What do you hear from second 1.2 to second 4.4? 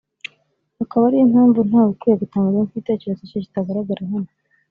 mpamvu ntawe ukwiye gutangazwa n’uko igitekerezo cye kitagaragara hano